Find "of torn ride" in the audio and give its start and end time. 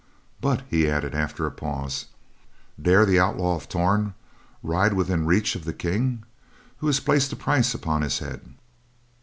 3.55-4.93